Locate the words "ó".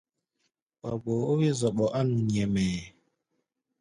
1.29-1.31